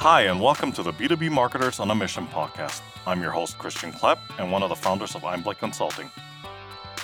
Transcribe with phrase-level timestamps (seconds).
[0.00, 2.80] Hi, and welcome to the B2B Marketers on a Mission podcast.
[3.06, 6.10] I'm your host, Christian Klepp, and one of the founders of Einblick Consulting.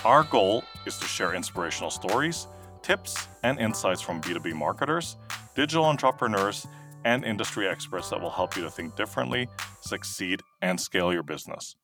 [0.03, 2.47] Our goal is to share inspirational stories,
[2.81, 5.15] tips, and insights from B2B marketers,
[5.53, 6.65] digital entrepreneurs,
[7.05, 9.47] and industry experts that will help you to think differently,
[9.81, 11.75] succeed, and scale your business.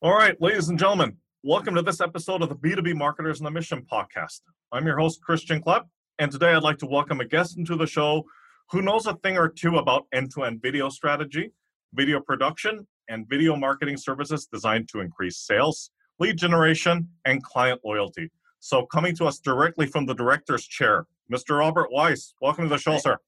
[0.00, 3.50] All right, ladies and gentlemen, welcome to this episode of the B2B Marketers on a
[3.50, 4.40] Mission podcast.
[4.72, 5.84] I'm your host, Christian Klepp,
[6.18, 8.24] and today I'd like to welcome a guest into the show
[8.70, 11.52] who knows a thing or two about end to end video strategy,
[11.94, 18.30] video production, and video marketing services designed to increase sales, lead generation, and client loyalty.
[18.58, 21.58] So, coming to us directly from the director's chair, Mr.
[21.58, 22.34] Robert Weiss.
[22.40, 23.18] Welcome to the show, sir.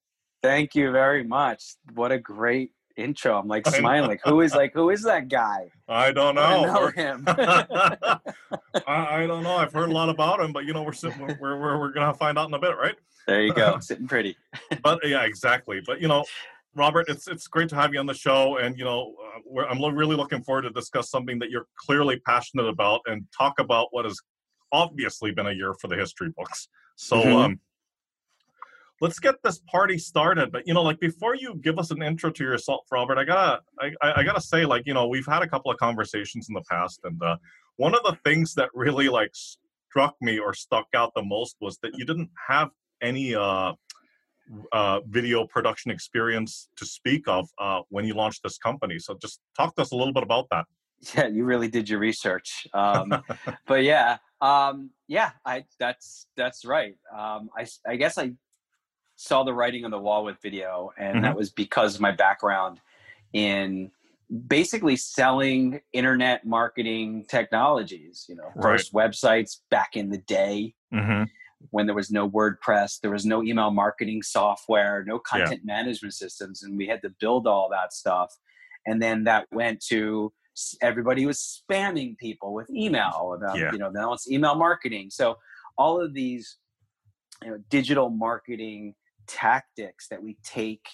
[0.42, 1.76] Thank you very much.
[1.94, 3.38] What a great intro.
[3.38, 4.08] I'm like smiling.
[4.08, 5.70] Like, who is like who is that guy?
[5.88, 6.42] I don't know.
[6.42, 7.24] I know him.
[8.86, 9.56] I, I, don't know.
[9.56, 12.38] I've heard a lot about him, but you know, we're we're we're, we're gonna find
[12.38, 12.96] out in a bit, right?
[13.26, 14.36] There you go, sitting pretty.
[14.82, 15.80] but yeah, exactly.
[15.86, 16.24] But you know,
[16.74, 19.14] Robert, it's it's great to have you on the show, and you know,
[19.56, 23.60] uh, I'm really looking forward to discuss something that you're clearly passionate about and talk
[23.60, 24.18] about what has
[24.72, 26.68] obviously been a year for the history books.
[26.96, 27.36] So, mm-hmm.
[27.36, 27.60] um,
[29.00, 30.50] let's get this party started.
[30.52, 33.60] But you know, like before you give us an intro to yourself, Robert, I gotta
[33.80, 36.64] I, I gotta say, like you know, we've had a couple of conversations in the
[36.70, 37.36] past, and uh,
[37.76, 41.78] one of the things that really like struck me or stuck out the most was
[41.82, 43.72] that you didn't have any uh,
[44.72, 48.98] uh, video production experience to speak of uh, when you launched this company.
[48.98, 50.66] So just talk to us a little bit about that.
[51.14, 52.66] Yeah, you really did your research.
[52.74, 53.22] Um,
[53.66, 56.96] but yeah, um, yeah, I that's that's right.
[57.16, 58.32] Um, I I guess I
[59.18, 61.24] saw the writing on the wall with video, and mm-hmm.
[61.24, 62.80] that was because of my background
[63.32, 63.90] in
[64.46, 68.24] basically selling internet marketing technologies.
[68.28, 68.62] You know, right.
[68.62, 70.74] first websites back in the day.
[70.94, 71.24] Mm-hmm
[71.70, 75.74] when there was no WordPress, there was no email marketing software, no content yeah.
[75.74, 78.32] management systems, and we had to build all that stuff.
[78.86, 80.32] And then that went to
[80.82, 83.34] everybody was spamming people with email.
[83.36, 83.72] About, yeah.
[83.72, 85.10] You know, now it's email marketing.
[85.10, 85.36] So
[85.76, 86.58] all of these
[87.42, 88.94] you know, digital marketing
[89.28, 90.86] tactics that we take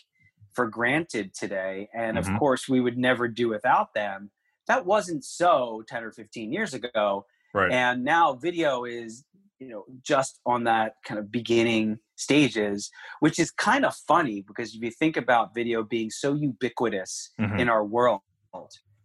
[0.53, 2.33] for granted today, and mm-hmm.
[2.33, 4.31] of course we would never do without them.
[4.67, 7.27] That wasn't so 10 or 15 years ago.
[7.53, 7.71] Right.
[7.71, 9.25] And now video is
[9.59, 12.91] you know just on that kind of beginning stages
[13.21, 17.59] which is kind of funny because if you think about video being so ubiquitous mm-hmm.
[17.59, 18.21] in our world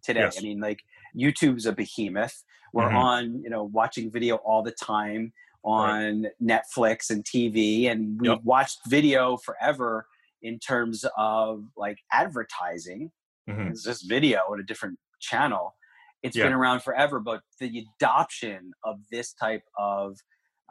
[0.03, 0.37] today yes.
[0.39, 0.79] i mean like
[1.17, 2.97] youtube's a behemoth we're mm-hmm.
[2.97, 5.31] on you know watching video all the time
[5.63, 6.31] on right.
[6.41, 8.39] netflix and tv and we've yep.
[8.43, 10.05] watched video forever
[10.41, 13.11] in terms of like advertising
[13.49, 13.67] mm-hmm.
[13.67, 15.75] it's just video on a different channel
[16.23, 16.45] It's yeah.
[16.45, 20.17] been around forever but the adoption of this type of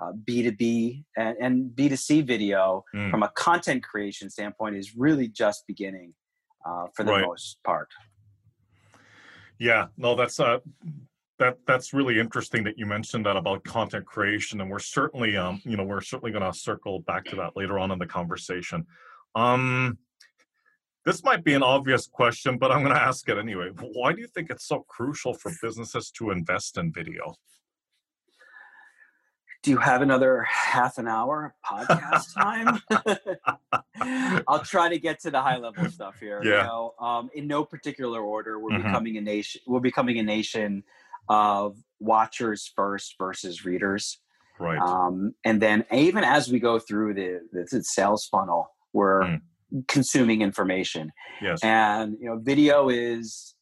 [0.01, 3.11] uh, B2B and, and, B2C video mm.
[3.11, 6.15] from a content creation standpoint is really just beginning
[6.65, 7.25] uh, for the right.
[7.27, 7.89] most part.
[9.59, 10.59] Yeah, no, that's uh,
[11.39, 15.61] that that's really interesting that you mentioned that about content creation, and we're certainly um,
[15.65, 18.87] you know we're certainly going to circle back to that later on in the conversation.
[19.35, 19.99] Um,
[21.05, 23.71] this might be an obvious question, but I'm going to ask it anyway.
[23.95, 27.35] Why do you think it's so crucial for businesses to invest in video?
[29.63, 32.81] do you have another half an hour podcast time?
[34.49, 36.41] I'll try to get to the high level stuff here.
[36.45, 36.51] Yeah.
[36.51, 38.87] You know, um, in no particular order, we're mm-hmm.
[38.87, 39.61] becoming a nation.
[39.67, 40.85] We're becoming a nation
[41.29, 44.21] of watchers first versus readers.
[44.59, 44.79] Right.
[44.79, 49.41] Um, and then even as we go through the, the sales funnel, we're mm.
[49.87, 51.13] consuming information.
[51.41, 51.61] Yes.
[51.63, 53.55] And you know, video is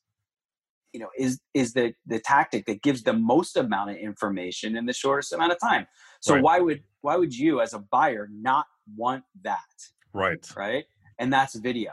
[0.97, 4.87] you know is is the the tactic that gives the most amount of information in
[4.87, 5.87] the shortest amount of time
[6.21, 6.43] so right.
[6.43, 8.65] why would why would you as a buyer not
[8.97, 9.59] want that
[10.15, 10.85] right right
[11.19, 11.91] and that's video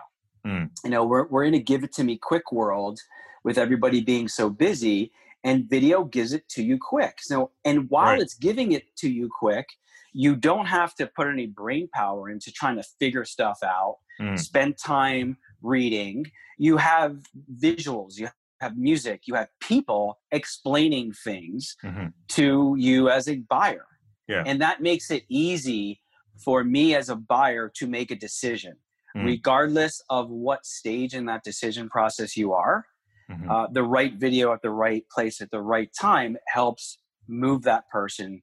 [0.47, 0.69] mm.
[0.85, 2.97] you know we're, we're in a give it to me quick world
[3.43, 5.11] with everybody being so busy
[5.43, 8.21] and video gives it to you quick so and while right.
[8.21, 9.67] it's giving it to you quick
[10.15, 14.37] you don't have to put any brain power into trying to figure stuff out mm.
[14.37, 16.25] spend time reading
[16.57, 17.17] you have
[17.59, 18.27] visuals you
[18.63, 22.07] have music, you have people explaining things mm-hmm.
[22.29, 23.85] to you as a buyer.
[24.27, 24.43] Yeah.
[24.45, 26.01] And that makes it easy
[26.43, 28.73] for me as a buyer to make a decision,
[29.15, 29.27] mm-hmm.
[29.27, 32.85] regardless of what stage in that decision process you are.
[33.31, 33.49] Mm-hmm.
[33.49, 36.97] Uh, the right video at the right place at the right time helps
[37.27, 38.41] move that person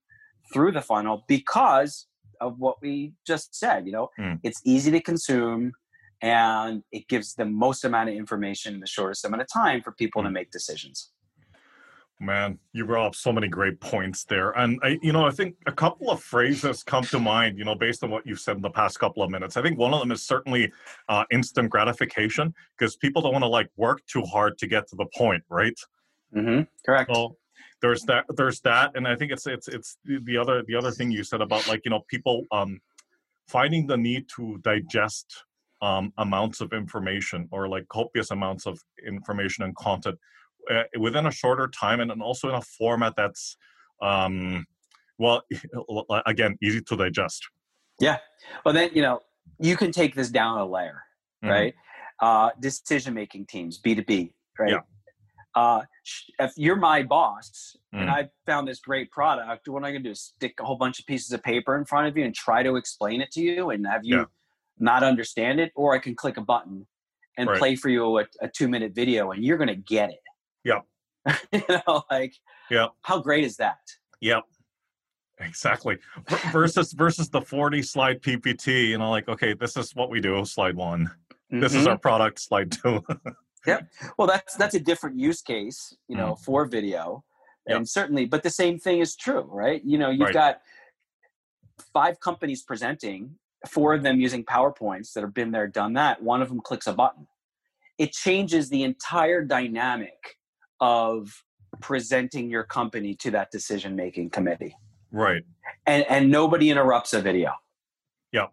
[0.53, 2.07] through the funnel because
[2.41, 3.87] of what we just said.
[3.87, 4.39] You know, mm.
[4.43, 5.73] it's easy to consume
[6.23, 9.93] and it gives the most amount of information in the shortest amount of time for
[9.93, 10.35] people to mm.
[10.35, 11.11] make decisions.
[12.23, 14.51] Man, you brought up so many great points there.
[14.51, 17.75] And I, you know, I think a couple of phrases come to mind, you know,
[17.75, 19.57] based on what you've said in the past couple of minutes.
[19.57, 20.71] I think one of them is certainly
[21.09, 24.97] uh, instant gratification because people don't want to like work too hard to get to
[24.97, 25.73] the point, right?
[26.37, 26.63] Mm-hmm.
[26.85, 27.11] Correct.
[27.15, 27.39] So
[27.81, 28.93] there's that, there's that.
[28.95, 31.81] And I think it's, it's, it's the other, the other thing you said about like,
[31.87, 32.81] you know, people um,
[33.49, 35.45] finding the need to digest
[35.81, 40.19] um, amounts of information or like copious amounts of information and content
[40.71, 43.57] uh, within a shorter time and, and also in a format that's
[44.03, 44.65] um,
[45.19, 45.43] well
[46.27, 47.47] again easy to digest
[48.01, 48.19] yeah
[48.65, 49.21] well then you know
[49.59, 51.03] you can take this down a layer
[51.45, 51.53] mm-hmm.
[51.53, 51.75] right
[52.21, 54.81] uh, decision making teams b2b right yeah.
[55.55, 55.83] Uh,
[56.39, 58.01] if you're my boss mm.
[58.01, 60.15] and I found this great product, what am I going to do?
[60.15, 62.77] Stick a whole bunch of pieces of paper in front of you and try to
[62.77, 64.25] explain it to you and have you yeah.
[64.79, 65.73] not understand it?
[65.75, 66.87] Or I can click a button
[67.37, 67.59] and right.
[67.59, 70.21] play for you a, a two minute video and you're going to get it.
[70.65, 70.85] Yep.
[71.53, 72.35] you know, like,
[72.71, 72.87] yeah.
[73.03, 73.79] How great is that?
[74.21, 74.45] Yep.
[75.41, 75.99] Exactly.
[76.53, 80.45] versus versus the 40 slide PPT, you know, like, okay, this is what we do,
[80.45, 81.07] slide one.
[81.53, 81.61] Mm-hmm.
[81.61, 82.01] This is our mm-hmm.
[82.01, 83.05] product, slide two.
[83.67, 83.89] yep.
[84.19, 86.41] Well, that's that's a different use case, you know, mm.
[86.41, 87.25] for video.
[87.67, 87.77] Yep.
[87.77, 89.83] And certainly, but the same thing is true, right?
[89.85, 90.35] You know, you've right.
[90.35, 90.61] got
[91.93, 93.37] five companies presenting,
[93.69, 96.23] four of them using PowerPoints that have been there, done that.
[96.23, 97.27] One of them clicks a button.
[97.99, 100.37] It changes the entire dynamic
[100.81, 101.45] of
[101.81, 104.77] presenting your company to that decision making committee.
[105.13, 105.43] Right.
[105.87, 107.53] And and nobody interrupts a video.
[108.33, 108.47] Yeah.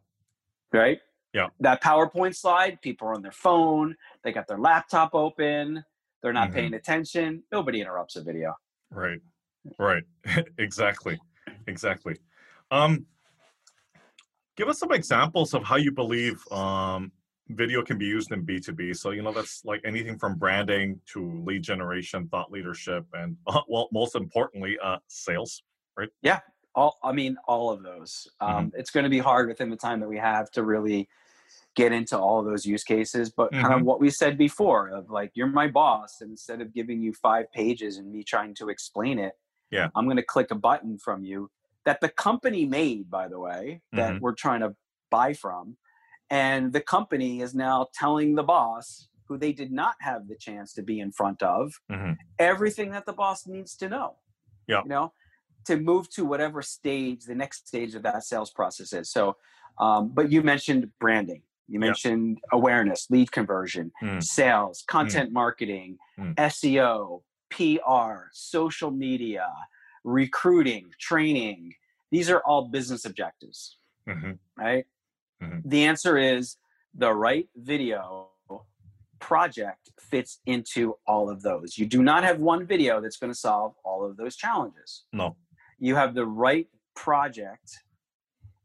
[0.74, 1.00] Right?
[1.33, 1.47] Yeah.
[1.59, 5.83] That PowerPoint slide, people are on their phone, they got their laptop open,
[6.21, 6.56] they're not mm-hmm.
[6.56, 7.44] paying attention.
[7.51, 8.56] Nobody interrupts a video.
[8.89, 9.19] Right.
[9.77, 10.03] Right.
[10.57, 11.19] exactly.
[11.68, 12.15] Exactly.
[12.71, 13.06] Um
[14.56, 17.12] give us some examples of how you believe um
[17.49, 21.41] video can be used in b2b so you know that's like anything from branding to
[21.45, 25.63] lead generation thought leadership and uh, well most importantly uh sales
[25.97, 26.39] right yeah
[26.75, 28.79] all i mean all of those um mm-hmm.
[28.79, 31.07] it's going to be hard within the time that we have to really
[31.75, 33.61] get into all of those use cases but mm-hmm.
[33.61, 37.01] kind of what we said before of like you're my boss and instead of giving
[37.01, 39.33] you five pages and me trying to explain it
[39.71, 41.49] yeah i'm going to click a button from you
[41.85, 44.23] that the company made by the way that mm-hmm.
[44.23, 44.75] we're trying to
[45.09, 45.77] buy from
[46.29, 50.74] and the company is now telling the boss who they did not have the chance
[50.74, 52.13] to be in front of mm-hmm.
[52.39, 54.15] everything that the boss needs to know
[54.68, 55.12] yeah you know
[55.65, 59.35] to move to whatever stage the next stage of that sales process is so
[59.79, 64.23] um, but you mentioned branding you mentioned awareness lead conversion mm.
[64.23, 64.88] sales mm.
[64.88, 65.33] content mm.
[65.33, 66.33] marketing mm.
[66.35, 69.47] seo pr social media
[70.03, 71.73] recruiting training
[72.12, 73.77] these are all business objectives
[74.07, 74.31] mm-hmm.
[74.57, 74.85] right
[75.41, 75.69] Mm-hmm.
[75.69, 76.57] The answer is
[76.93, 78.29] the right video
[79.19, 81.77] project fits into all of those.
[81.77, 85.03] You do not have one video that's going to solve all of those challenges.
[85.13, 85.35] No.
[85.79, 87.79] You have the right project,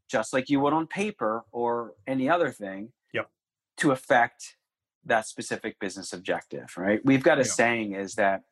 [0.08, 3.30] just like you would on paper or any other thing, yep.
[3.78, 4.56] to affect
[5.04, 7.00] that specific business objective, right?
[7.04, 7.46] We've got a yep.
[7.46, 8.42] saying is that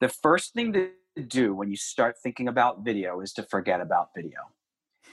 [0.00, 0.90] the first thing to
[1.26, 4.40] do when you start thinking about video is to forget about video.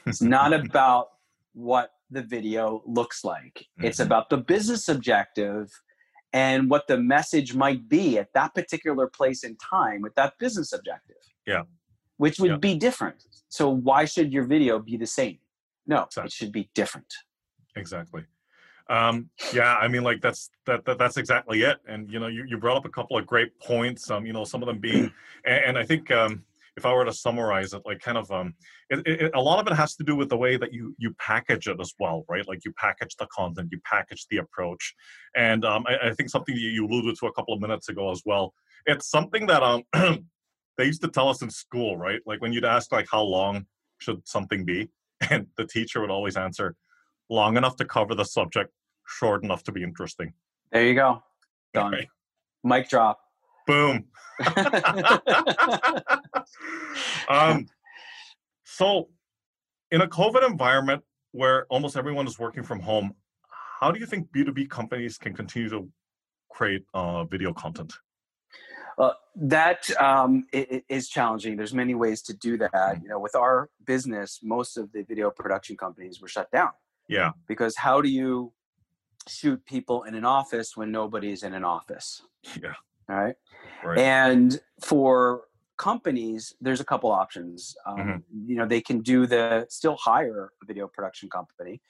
[0.05, 1.09] It's not about
[1.53, 3.67] what the video looks like.
[3.77, 3.85] Mm-hmm.
[3.85, 5.69] It's about the business objective
[6.31, 10.73] and what the message might be at that particular place and time with that business
[10.73, 11.17] objective.
[11.45, 11.63] Yeah.
[12.17, 12.57] Which would yeah.
[12.57, 13.23] be different.
[13.49, 15.37] So why should your video be the same?
[15.85, 16.27] No, exactly.
[16.27, 17.13] it should be different.
[17.75, 18.23] Exactly.
[18.89, 21.77] Um, yeah, I mean, like that's that, that that's exactly it.
[21.87, 24.11] And you know, you, you brought up a couple of great points.
[24.11, 25.11] Um, you know, some of them being,
[25.45, 26.43] and, and I think um,
[26.75, 28.55] if I were to summarize it, like kind of um,
[28.89, 31.15] it, it, a lot of it has to do with the way that you you
[31.19, 32.47] package it as well, right?
[32.47, 34.95] Like you package the content, you package the approach,
[35.35, 38.23] and um, I, I think something you alluded to a couple of minutes ago as
[38.25, 38.53] well.
[38.85, 39.83] It's something that um
[40.77, 42.21] they used to tell us in school, right?
[42.25, 43.65] Like when you'd ask like how long
[43.99, 44.89] should something be,
[45.29, 46.75] and the teacher would always answer,
[47.29, 48.71] long enough to cover the subject,
[49.07, 50.33] short enough to be interesting.
[50.71, 51.23] There you go.
[51.73, 51.91] Done.
[51.91, 52.07] Right.
[52.63, 53.19] Mic drop.
[53.67, 54.05] Boom.
[57.29, 57.67] um,
[58.63, 59.09] so,
[59.91, 63.13] in a COVID environment where almost everyone is working from home,
[63.79, 65.89] how do you think B2B companies can continue to
[66.49, 67.93] create uh, video content?
[68.97, 71.57] Uh, that um, is challenging.
[71.57, 72.71] There's many ways to do that.
[72.73, 73.03] Mm-hmm.
[73.03, 76.69] You know, with our business, most of the video production companies were shut down.
[77.07, 77.31] Yeah.
[77.47, 78.53] Because how do you
[79.27, 82.21] shoot people in an office when nobody's in an office?
[82.61, 82.73] Yeah.
[83.07, 83.35] Right.
[83.83, 83.97] right.
[83.99, 85.43] And for
[85.77, 87.75] companies, there's a couple options.
[87.85, 88.49] Um, mm-hmm.
[88.49, 91.81] You know, they can do the still hire a video production company.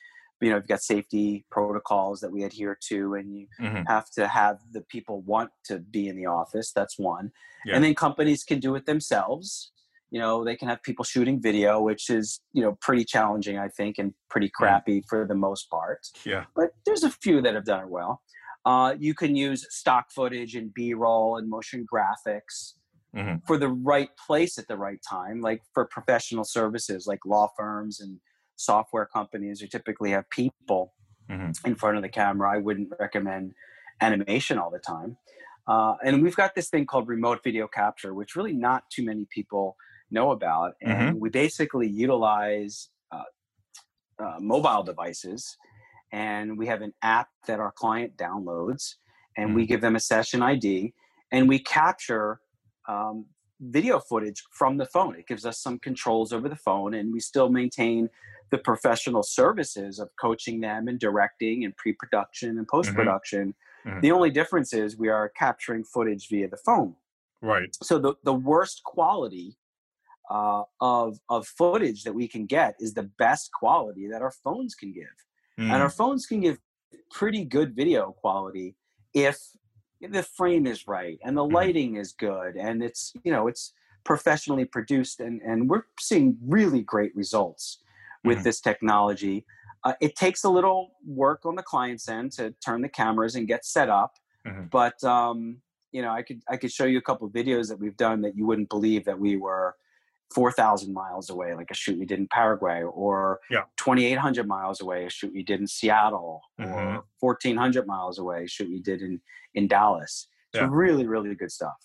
[0.41, 3.83] you know you've got safety protocols that we adhere to and you Mhm.
[3.87, 7.31] have to have the people want to be in the office that's one
[7.65, 7.75] Yeah.
[7.75, 9.71] and then companies can do it themselves
[10.11, 13.69] you know they can have people shooting video which is you know pretty challenging i
[13.77, 16.43] think and pretty crappy for the most part Yeah.
[16.59, 18.21] but there's a few that have done it well
[18.65, 22.73] uh, you can use stock footage and b-roll and motion graphics
[23.15, 23.45] Mhm.
[23.45, 27.99] for the right place at the right time like for professional services like law firms
[27.99, 28.19] and
[28.55, 30.93] software companies who typically have people
[31.29, 31.53] Mhm.
[31.65, 33.53] in front of the camera i wouldn't recommend
[34.01, 35.17] animation all the time
[35.67, 39.25] uh, and we've got this thing called remote video capture which really not too many
[39.29, 39.75] people
[40.11, 43.23] know about and we basically utilize uh,
[44.19, 45.57] uh, mobile devices
[46.13, 48.95] and we have an app that our client downloads
[49.35, 50.93] and we give them a session id
[51.31, 52.39] and we capture
[52.87, 53.25] um,
[53.59, 55.15] video footage from the phone.
[55.15, 58.09] It gives us some controls over the phone and we still maintain
[58.51, 63.55] the professional services of coaching them and directing and pre-production and post-production.
[63.85, 64.01] Mhm.
[64.01, 66.95] the only difference is we are capturing footage via the phone.
[67.41, 67.75] Right.
[67.81, 69.57] so the, the worst quality
[70.29, 74.73] uh, of of footage that we can get is the best quality that our phones
[74.73, 75.17] can give
[75.57, 75.95] and our Mm.
[75.97, 76.59] phones can give
[77.11, 78.75] pretty good video quality
[79.13, 79.37] if
[80.01, 81.53] the frame is right and the Mhm.
[81.53, 86.81] lighting is good and it's you know it's professionally produced and and we're seeing really
[86.81, 87.81] great results
[88.23, 88.43] with Mhm.
[88.43, 89.45] this technology
[89.85, 93.47] uh, it takes a little work on the client's end to turn the cameras and
[93.47, 94.69] get set up Mhm.
[94.71, 97.79] but um you know i could i could show you a couple of videos that
[97.79, 99.75] we've done that you wouldn't believe that we were
[100.33, 103.63] 4000 miles away like a shoot we did in paraguay or Yeah.
[103.77, 106.97] 2800 miles away a shoot we did in seattle Mhm.
[106.97, 109.21] or 1400 miles away a shoot we did in
[109.53, 110.69] in dallas so Yeah.
[110.71, 111.75] really really good stuff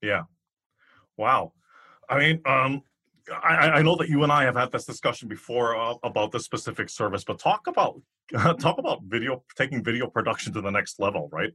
[0.00, 0.22] Yeah.
[1.16, 1.52] Wow.
[2.08, 2.82] I mean, um,
[3.30, 6.30] I, I- I know that you and I have had this discussion before uh, about
[6.32, 8.00] this specific service, but talk about
[8.60, 11.52] talk about video taking video production to the next level, right?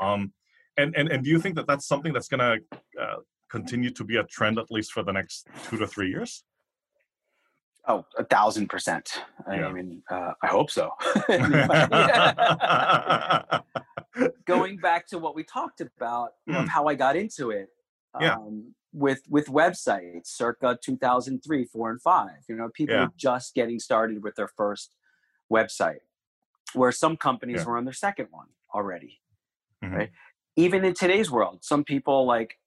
[0.00, 0.32] Um,
[0.78, 3.16] and and and do you think that that's something that's going to uh,
[3.56, 6.44] continue to be a trend at least for the next two to three years?
[7.88, 9.06] oh a thousand percent
[9.48, 9.72] i Yeah.
[9.76, 10.84] mean uh, i hope so
[14.44, 16.68] going back to what we talked about know, of Mm.
[16.68, 17.68] how I got into it.
[18.20, 18.34] Yeah.
[18.36, 23.04] Um, with with websites circa 2003 4 and 5 you know people Yeah.
[23.06, 24.88] were just getting started with their first
[25.50, 26.02] website
[26.74, 27.66] where some companies Yeah.
[27.68, 29.12] were on their second one already
[29.82, 29.92] Mhm.
[29.96, 30.10] right
[30.56, 32.58] even in today's world some people like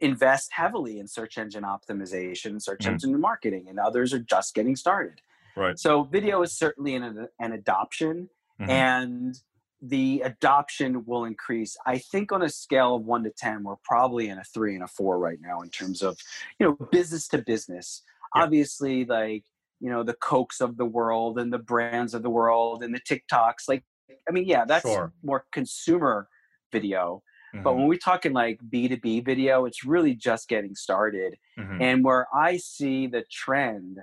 [0.00, 2.92] invest heavily in search engine optimization search Mhm.
[2.92, 5.20] engine marketing and others are just getting started
[5.56, 5.78] Right.
[5.78, 8.28] so video is certainly an, an adoption
[8.60, 8.68] Mhm.
[8.68, 9.34] and
[9.80, 11.76] the adoption will increase.
[11.86, 14.82] I think on a scale of one to 10, we're probably in a three and
[14.82, 16.18] a four right now in terms of,
[16.58, 18.02] you know, business to business.
[18.34, 18.42] Yeah.
[18.42, 19.44] Obviously, like,
[19.78, 22.98] you know, the Cokes of the world and the brands of the world and the
[23.00, 23.68] TikToks.
[23.68, 23.84] Like,
[24.28, 25.12] I mean, yeah, that's Sure.
[25.22, 26.28] more consumer
[26.72, 27.22] video.
[27.64, 27.76] But Mhm.
[27.76, 31.36] when we're talking like B2B video, it's really just getting started.
[31.56, 31.80] Mhm.
[31.80, 33.98] And where I see the trend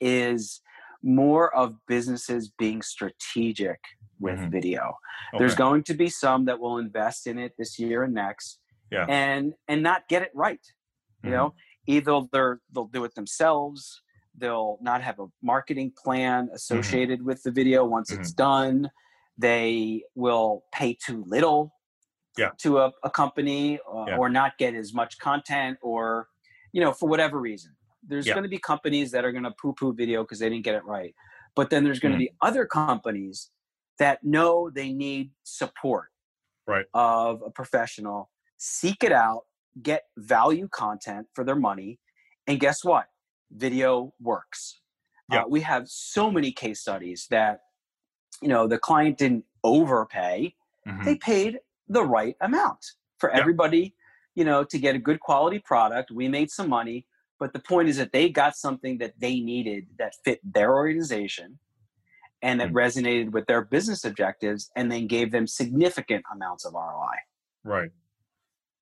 [0.00, 0.60] is
[1.02, 3.80] more of businesses being strategic
[4.18, 4.50] with Mhm.
[4.50, 4.94] video.
[5.38, 9.08] There's going to be some that will invest in it this year and next Yeah.
[9.08, 10.60] and and not get it right.
[11.22, 11.32] You Mhm.
[11.32, 11.54] know,
[11.86, 14.02] either they're they'll do it themselves,
[14.34, 18.90] they'll not have a marketing plan associated with the video once it's done.
[19.38, 21.75] They will pay too little
[22.36, 22.50] Yeah.
[22.58, 24.16] to a, a company or, Yeah.
[24.16, 26.28] or not get as much content or
[26.72, 28.34] you know for whatever reason there's Yeah.
[28.34, 30.84] going to be companies that are going to poo-poo video because they didn't get it
[30.84, 31.14] right
[31.54, 32.28] but then there's going to Mhm.
[32.28, 33.50] be other companies
[33.98, 36.08] that know they need support
[36.66, 36.86] Right.
[36.94, 39.42] of a professional seek it out
[39.82, 41.98] get value content for their money
[42.46, 43.06] and guess what
[43.50, 44.80] video works
[45.32, 45.42] Yeah.
[45.42, 47.60] uh, we have so many case studies that
[48.42, 50.54] you know the client didn't overpay
[50.86, 51.04] Mhm.
[51.04, 52.84] they paid the right amount
[53.18, 53.38] for Yeah.
[53.40, 53.94] everybody
[54.34, 57.06] you know to get a good quality product we made some money
[57.38, 61.58] but the point is that they got something that they needed that fit their organization
[62.42, 62.74] and that Mm.
[62.74, 67.16] resonated with their business objectives and then gave them significant amounts of roi
[67.64, 67.90] Right.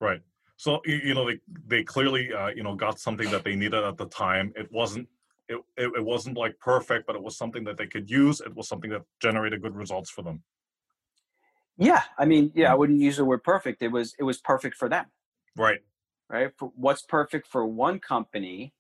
[0.00, 0.20] Right.
[0.56, 3.96] So you know they they clearly uh, you know got something that they needed at
[3.96, 4.52] the time.
[4.56, 5.08] It wasn't
[5.49, 8.40] it, it it wasn't like perfect, but it was something that they could use.
[8.40, 10.42] It was something that generated good results for them.
[11.78, 12.78] Yeah i mean yeah i Mm.
[12.78, 15.07] wouldn't use the word perfect it was it was perfect for them
[15.57, 15.81] Right.
[16.28, 18.75] right for what's perfect for one company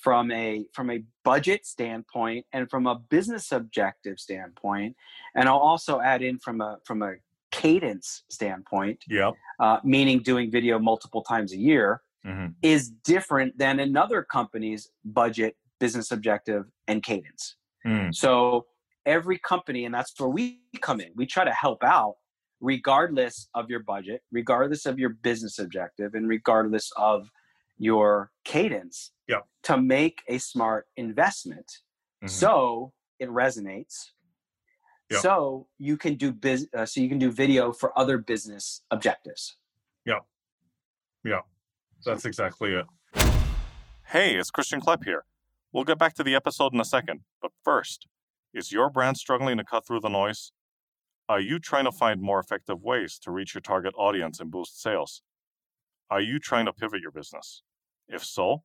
[0.00, 4.96] from a from a budget standpoint and from a business objective standpoint
[5.34, 7.14] and i'll also add in from a from a
[7.50, 9.30] cadence standpoint Yeah.
[9.60, 15.56] uh, meaning doing video multiple times a year hmm is different than another company's budget
[15.78, 18.12] business objective and cadence Mm.
[18.14, 18.66] so
[19.06, 21.12] every company, and that's where we come in.
[21.14, 22.16] We try to help out
[22.60, 27.30] regardless of your budget, regardless of your business objective, and regardless of
[27.78, 29.40] your cadence yeah.
[29.62, 31.66] to make a smart investment.
[32.22, 32.28] Mm-hmm.
[32.28, 34.06] So it resonates.
[35.10, 35.18] Yeah.
[35.18, 39.56] So you can do biz- uh, so you can do video for other business objectives.
[40.04, 40.20] Yeah.
[41.24, 41.40] Yeah.
[42.04, 42.86] That's exactly it.
[44.06, 45.24] Hey, it's Christian Klepp here.
[45.72, 48.06] We'll get back to the episode in a second, but first,
[48.54, 50.52] is your brand struggling to cut through the noise?
[51.28, 54.80] Are you trying to find more effective ways to reach your target audience and boost
[54.80, 55.22] sales?
[56.08, 57.62] Are you trying to pivot your business?
[58.08, 58.62] If so,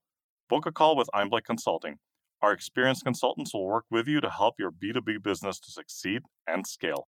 [0.47, 1.97] book a call with Einblick Consulting.
[2.43, 6.67] Our experienced consultants will work with you to help your B2B business to succeed and
[6.67, 7.07] scale.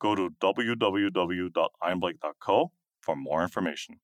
[0.00, 3.98] Go to www.einblick.co for more information.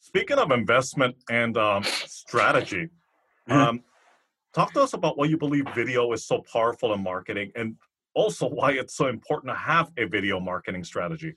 [0.00, 2.88] Speaking of investment and um, strategy,
[3.48, 3.52] mm-hmm.
[3.52, 3.84] um,
[4.52, 7.76] talk to us about why you believe video is so powerful in marketing and
[8.14, 11.36] also why it's so important to have a video marketing strategy.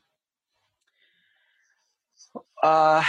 [2.63, 3.03] Uh,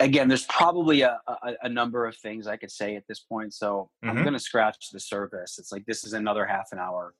[0.00, 3.52] again, there's probably a, a, a, number of things I could say at this point.
[3.52, 4.16] So mm-hmm.
[4.16, 5.58] I'm going to scratch the surface.
[5.58, 7.14] It's like this is another half an hour,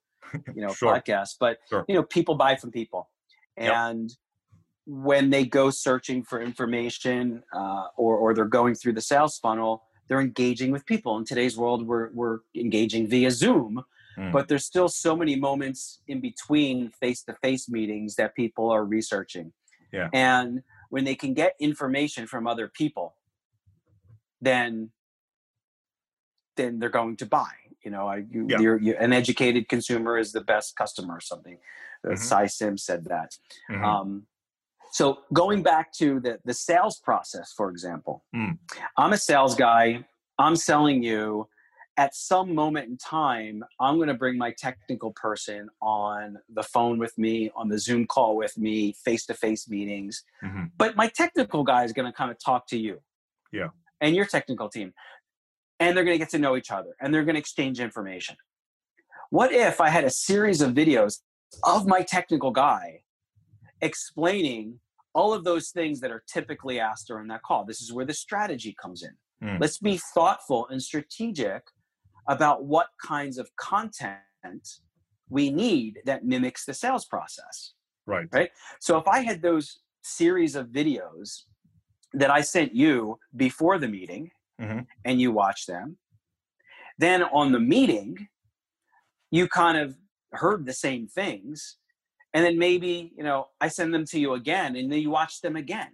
[0.55, 0.95] you know, sure.
[0.95, 1.35] podcast.
[1.39, 1.85] But sure.
[1.89, 3.11] you know, people buy from people,
[3.57, 4.17] and yep.
[4.87, 9.83] when they go searching for information uh, or or they're going through the sales funnel,
[10.09, 11.19] they're engaging with people.
[11.19, 13.85] In today's world, we're we're engaging via Zoom.
[14.19, 14.33] Mm.
[14.33, 19.53] But there's still so many moments in between face-to-face meetings that people are researching.
[19.93, 20.09] Yeah.
[20.13, 23.15] And when they can get information from other people,
[24.41, 24.91] then
[26.57, 27.51] then they're going to buy.
[27.85, 28.61] You know, I, you, yeah.
[28.61, 31.59] you're, you're, an educated consumer is the best customer or something.
[32.05, 32.17] Uh, mm-hmm.
[32.17, 33.37] Sy Syms said that.
[33.69, 33.85] Mm-hmm.
[33.85, 34.27] Um,
[34.93, 38.57] so going back to the the sales process, for example, mm.
[38.97, 40.05] I'm a sales guy.
[40.39, 41.49] I'm selling you
[41.97, 46.99] at some moment in time, I'm going to bring my technical person on the phone
[46.99, 50.25] with me, on the Zoom call with me, face to face meetings.
[50.43, 50.65] Mm-hmm.
[50.77, 53.01] But my technical guy is going to kind of talk to you.
[53.53, 53.69] Yeah.
[54.01, 54.93] And your technical team.
[55.79, 58.37] And they're going to get to know each other and they're going to exchange information.
[59.31, 61.21] What if I had a series of videos
[61.63, 63.03] of my technical guy
[63.81, 64.81] explaining
[65.15, 67.65] all of those things that are typically asked during that call?
[67.65, 69.11] This is where the strategy comes in.
[69.43, 69.61] Mm.
[69.61, 71.63] Let's be thoughtful and strategic
[72.29, 74.19] about what kinds of content
[75.29, 77.73] we need that mimics the sales process.
[78.07, 78.27] Right.
[78.33, 78.51] Right.
[78.81, 81.43] So if I had those series of videos
[82.13, 84.81] that I sent you before the meeting mm-hmm.
[85.05, 85.97] and you watch them,
[86.99, 88.29] then on the meeting,
[89.31, 89.97] you kind of
[90.33, 91.77] heard the same things.
[92.35, 95.41] And then maybe, you know, I send them to you again and then you watch
[95.41, 95.93] them again.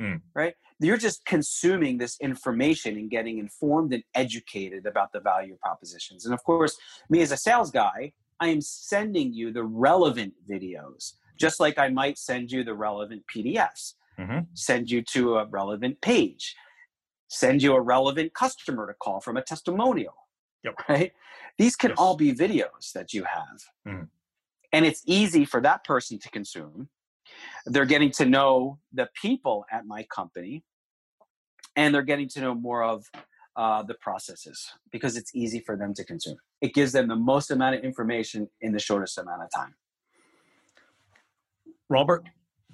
[0.00, 0.22] Mm.
[0.34, 6.24] Right you're just consuming this information and getting informed and educated about the value propositions.
[6.24, 6.76] And of course,
[7.08, 11.88] me as a sales guy, I am sending you the relevant videos, just like I
[11.90, 14.40] might send you the relevant PDFs, mm-hmm.
[14.54, 16.56] send you to a relevant page,
[17.28, 20.14] send you a relevant customer to call from a testimonial.
[20.64, 20.74] Yep.
[20.88, 21.12] Right?
[21.58, 21.98] These can yes.
[21.98, 23.60] all be videos that you have.
[23.86, 24.08] Mm.
[24.72, 26.88] And it's easy for that person to consume.
[27.66, 30.64] They're getting to know the people at my company
[31.76, 33.04] and they're getting to know more of
[33.56, 36.36] uh, the processes because it's easy for them to consume.
[36.60, 39.74] It gives them the most amount of information in the shortest amount of time.
[41.88, 42.24] Robert,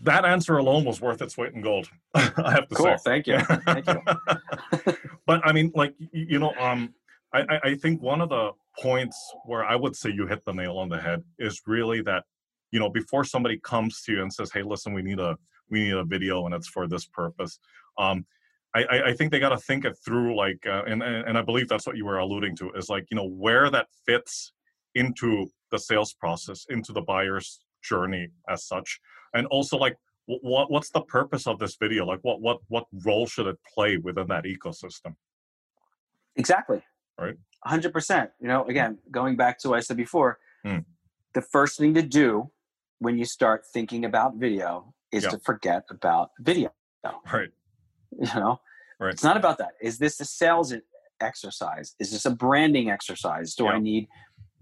[0.02, 1.88] that answer alone was worth its weight in gold.
[2.14, 3.22] I have to cool, say.
[3.22, 3.38] Thank you.
[3.40, 4.94] Thank you.
[5.26, 6.94] but I mean, like you know, um,
[7.32, 10.76] I, I think one of the points where I would say you hit the nail
[10.78, 12.24] on the head is really that
[12.70, 15.36] you know before somebody comes to you and says, "Hey, listen, we need a
[15.70, 17.58] we need a video and it's for this purpose."
[17.98, 18.26] Um,
[18.74, 21.68] I, I think they got to think it through, like, uh, and and I believe
[21.68, 24.52] that's what you were alluding to is like, you know, where that fits
[24.94, 29.00] into the sales process, into the buyer's journey as such,
[29.34, 32.04] and also like, what what's the purpose of this video?
[32.04, 35.14] Like, what what what role should it play within that ecosystem?
[36.36, 36.82] Exactly.
[37.18, 37.36] Right.
[37.64, 38.30] Hundred percent.
[38.40, 40.84] You know, again, going back to what I said before, mm.
[41.32, 42.50] the first thing to do
[42.98, 45.30] when you start thinking about video is yeah.
[45.30, 46.72] to forget about video.
[47.32, 47.48] Right.
[48.34, 48.60] You know,
[48.98, 49.12] right.
[49.12, 49.72] it's not about that.
[49.80, 50.72] Is this a sales
[51.20, 51.94] exercise?
[52.00, 53.54] Is this a branding exercise?
[53.54, 53.70] Do yeah.
[53.70, 54.08] I need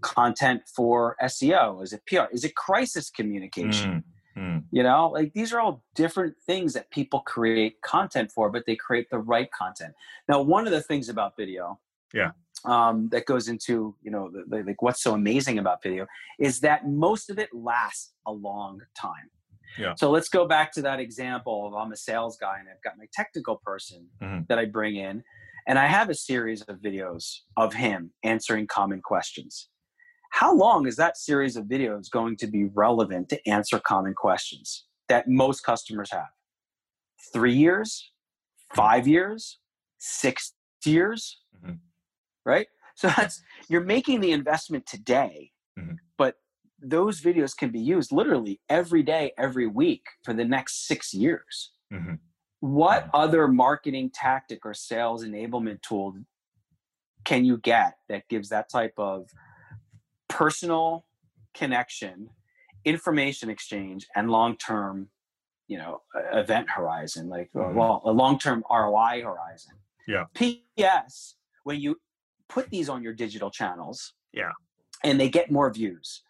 [0.01, 1.83] content for SEO?
[1.83, 2.25] Is it PR?
[2.31, 4.03] Is it crisis communication?
[4.37, 4.63] Mm, mm.
[4.71, 8.75] You know, like these are all different things that people create content for, but they
[8.75, 9.93] create the right content.
[10.27, 11.79] Now, one of the things about video,
[12.13, 12.31] yeah,
[12.65, 16.07] um, that goes into you know the, the, like what's so amazing about video
[16.39, 19.29] is that most of it lasts a long time.
[19.77, 19.93] Yeah.
[19.95, 22.97] So let's go back to that example of I'm a sales guy and I've got
[22.97, 24.43] my technical person mm-hmm.
[24.49, 25.23] that I bring in,
[25.67, 29.69] and I have a series of videos of him answering common questions.
[30.31, 34.85] how long is that series of videos going to be relevant to answer common questions
[35.07, 36.27] that most customers have?
[37.31, 38.11] Three years,
[38.75, 39.59] five years,
[39.97, 40.53] six
[40.85, 41.79] years, Mhm.
[42.45, 42.67] right?
[42.95, 45.97] So that's you're making the investment today, Mhm.
[46.87, 51.71] Those videos can be used literally every day, every week for the next six years.
[51.91, 52.19] Mhm.
[52.59, 53.09] What Mhm.
[53.13, 56.15] other marketing tactic or sales enablement tool
[57.23, 59.31] can you get that gives that type of
[60.27, 61.05] personal
[61.53, 62.29] connection,
[62.83, 65.09] information exchange, and long term,
[65.67, 67.73] you know, event horizon, like uh, Mhm.
[67.73, 69.79] well, a long term ROI horizon.
[70.07, 70.25] Yeah.
[70.35, 71.37] P.S.
[71.63, 71.99] When you
[72.47, 74.51] put these on your digital channels, Yeah.
[75.03, 76.23] and they get more views,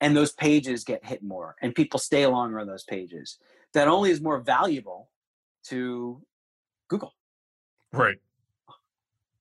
[0.00, 3.38] and those pages get hit more, and people stay longer on those pages,
[3.74, 5.10] that only is more valuable
[5.64, 6.22] to
[6.88, 7.14] Google.
[7.92, 8.16] Right.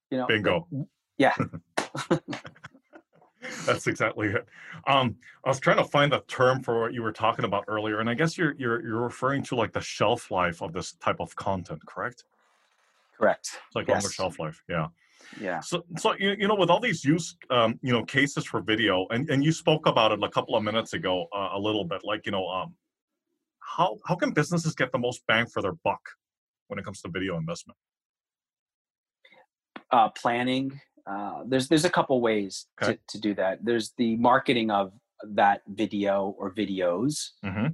[0.10, 0.68] You know, Bingo.
[1.18, 1.36] Yeah.
[3.66, 4.46] That's exactly it.
[4.88, 8.00] Um, I was trying to find the term for what you were talking about earlier,
[8.00, 11.18] and I guess you're you're you're referring to like the shelf life of this type
[11.20, 12.26] of content, correct?
[13.18, 13.60] correct.
[13.68, 14.64] It's like longer shelf life.
[14.70, 14.88] Yeah.
[15.40, 15.60] Yeah.
[15.60, 19.06] So, so you, you know, with all these use, um, you know, cases for video,
[19.12, 22.02] and, and you spoke about it a couple of minutes ago, uh, a little bit,
[22.04, 22.74] like you know, um,
[23.60, 26.02] how how can businesses get the most bang for their buck
[26.68, 27.78] when it comes to video investment?
[29.92, 30.80] uh, planning.
[31.06, 32.94] Uh, there's there's a couple ways Okay.
[32.94, 33.64] to, to do that.
[33.64, 34.92] There's the marketing of
[35.24, 37.30] that video or videos.
[37.46, 37.68] Mm-hmm.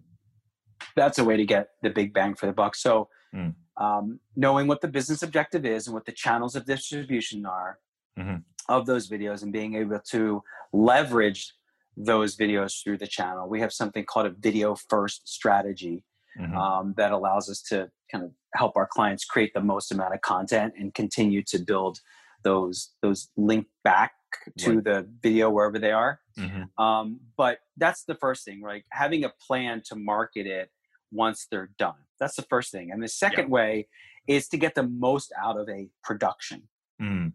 [0.95, 2.75] That's a way to get the big bang for the buck.
[2.75, 3.56] So, Mm.
[3.77, 7.79] Um, knowing what the business objective is and what the channels of distribution are
[8.17, 8.43] Mhm.
[8.69, 11.53] of those videos, and being able to leverage
[11.97, 13.47] those videos through the channel.
[13.47, 16.03] We have something called a video first strategy
[16.39, 16.57] Mm-hmm.
[16.57, 20.21] um, that allows us to kind of help our clients create the most amount of
[20.21, 21.99] content and continue to build
[22.43, 24.13] those those link back
[24.57, 24.83] to Right.
[24.83, 26.19] the video wherever they are.
[26.38, 26.83] mm-hmm.
[26.83, 28.83] Um, but that's the first thing, right?
[28.89, 30.71] Having a plan to market it
[31.12, 32.02] once they're done.
[32.19, 32.91] That's the first thing.
[32.91, 33.88] And the second way
[34.28, 36.63] is to get the most out of a production.
[37.02, 37.32] mm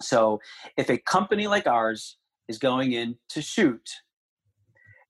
[0.00, 0.40] So
[0.76, 3.88] if a company like ours is going in to shoot,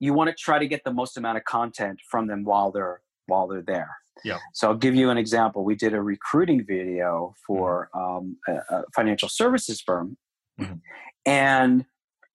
[0.00, 3.00] you want to try to get the most amount of content from them while they're
[3.26, 3.90] while they're there.
[4.24, 4.38] Yeah.
[4.52, 5.64] So I'll give you an example.
[5.64, 8.16] We did a recruiting video for Mm-hmm.
[8.16, 10.16] um, a, a financial services firm,
[10.60, 10.80] Mhm.
[11.24, 11.84] and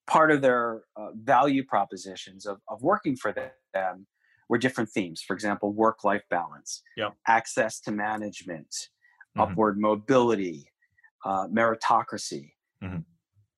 [0.08, 3.32] part of their uh, value propositions of, of working for
[3.74, 4.08] them
[4.49, 5.21] were different themes.
[5.21, 7.12] For example, work life balance, Yeah.
[7.27, 8.89] access to management,
[9.36, 9.43] Mhm.
[9.51, 10.71] upward mobility,
[11.25, 12.53] uh, meritocracy.
[12.81, 13.05] Mhm.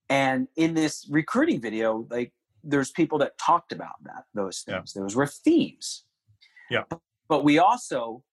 [0.10, 4.82] And in this recruiting video, like there's people that talked about that those Yeah.
[4.96, 6.06] Those were themes.
[6.70, 6.84] Yeah.
[7.28, 8.24] But we also,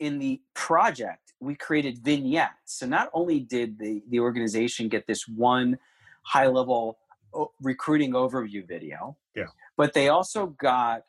[0.00, 2.72] in the project, we created vignettes.
[2.78, 5.78] So not only did the the organization get this one
[6.22, 6.98] high level
[7.34, 9.48] o- recruiting overview video, Yeah.
[9.76, 11.04] but they also got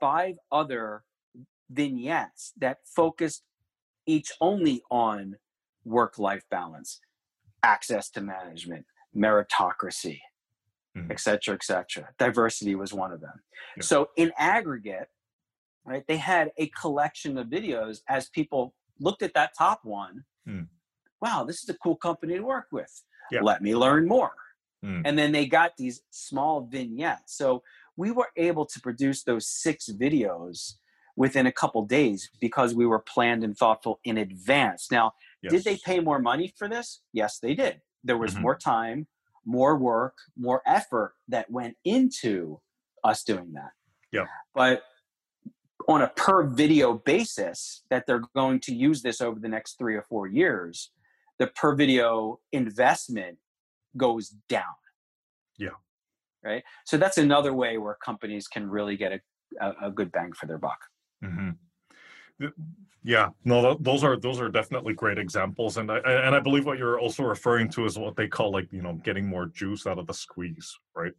[0.00, 1.04] five other
[1.70, 3.44] vignettes that focused
[4.06, 5.36] each only on
[5.84, 7.00] work life balance,
[7.62, 10.20] access to management, meritocracy,
[10.96, 11.10] Mhm.
[11.10, 12.12] et cetera, et cetera.
[12.18, 13.42] Diversity was one of them.
[13.76, 13.82] Yeah.
[13.82, 15.08] So, in aggregate,
[15.84, 20.24] right, they had a collection of videos as people looked at that top one.
[20.46, 20.68] Mm.
[21.20, 23.04] Wow, this is a cool company to work with.
[23.30, 23.42] Yeah.
[23.42, 24.34] Let me learn more.
[24.84, 25.02] Mm.
[25.04, 27.36] And then they got these small vignettes.
[27.36, 27.62] So,
[28.00, 30.76] we were able to produce those six videos
[31.16, 34.90] within a couple days because we were planned and thoughtful in advance.
[34.90, 35.12] Now,
[35.46, 37.02] did they pay more money for this?
[37.12, 37.82] Yes, they did.
[38.02, 38.40] There was Mhm.
[38.40, 39.06] more time,
[39.44, 42.62] more work, more effort that went into
[43.04, 43.72] us doing that.
[44.10, 44.28] Yeah.
[44.54, 44.82] But
[45.86, 49.94] on a per video basis, that they're going to use this over the next three
[49.94, 50.90] or four years,
[51.38, 53.38] the per video investment
[53.94, 54.79] goes down.
[56.42, 56.62] Right.
[56.86, 59.20] So that's another way where companies can really get a,
[59.60, 60.78] a, a good bang for their buck.
[61.22, 61.50] hmm
[63.02, 66.78] Yeah, no, those are those are definitely great examples, and I and I believe what
[66.78, 69.98] you're also referring to is what they call like you know getting more juice out
[69.98, 71.12] of the squeeze, right?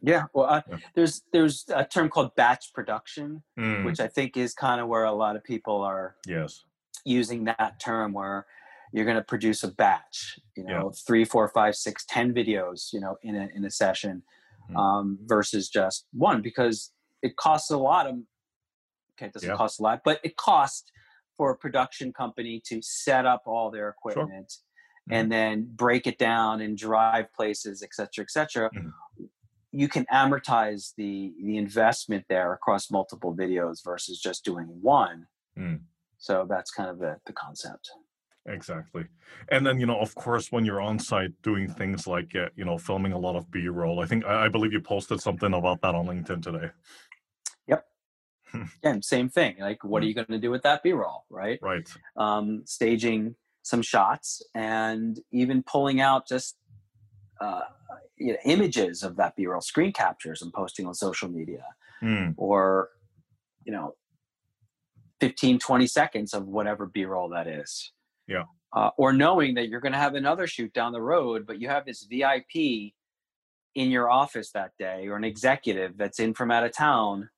[0.00, 0.24] Yeah.
[0.32, 0.78] Well, uh, Yeah.
[0.94, 5.04] there's there's a term called batch production, Mm, which I think is kind of where
[5.04, 6.64] a lot of people are yes.
[7.04, 8.46] using that term, where
[8.94, 10.78] you're going to produce a batch, you Yeah.
[10.78, 14.22] know, three, four, five, six, ten videos, you know, in a in a session,
[14.70, 14.76] Mhm.
[14.78, 18.14] um, versus just one, because it costs a lot of.
[19.12, 19.56] Okay, it doesn't Yeah.
[19.56, 20.90] cost a lot, but it costs
[21.36, 24.48] for a production company to set up all their equipment.
[24.48, 25.12] Mm-hmm.
[25.16, 28.70] And then break it down and drive places, et cetera, et cetera.
[28.70, 28.92] Mhm.
[29.70, 35.26] You can amortize the the investment there across multiple videos versus just doing one.
[35.58, 35.80] Mm.
[36.16, 37.90] So that's kind of the, the concept.
[38.46, 39.06] Exactly.
[39.50, 42.64] And then, you know, of course, when you're on site doing things like, uh, you
[42.64, 45.54] know, filming a lot of B roll, I think, I, I believe you posted something
[45.54, 46.70] about that on LinkedIn today.
[47.68, 47.86] Yep.
[48.82, 49.56] Again, same thing.
[49.60, 51.58] Like, what are you going to do with that B roll, right?
[51.62, 51.88] Right.
[52.16, 56.56] Um, staging some shots and even pulling out just
[57.40, 57.62] uh,
[58.16, 61.64] you know, images of that B roll, screen captures, and posting on social media,
[62.02, 62.90] Mm, or,
[63.64, 63.94] you know,
[65.20, 67.92] 15, 20 seconds of whatever B roll that is.
[68.26, 68.44] Yeah.
[68.72, 71.68] Uh, or knowing that you're going to have another shoot down the road, but you
[71.68, 72.92] have this VIP
[73.74, 77.28] in your office that day or an executive that's in from out of town.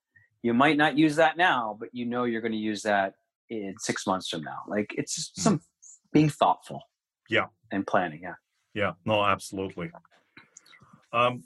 [0.42, 3.14] You might not use that now, but you know you're going to use that
[3.50, 4.62] in six months from now.
[4.66, 5.42] Like it's Mhm.
[5.42, 5.60] some
[6.12, 6.82] being thoughtful.
[7.28, 7.46] Yeah.
[7.70, 8.22] And planning.
[8.22, 8.34] Yeah.
[8.74, 8.92] yeah.
[9.04, 9.90] No, absolutely.
[11.12, 11.42] Um,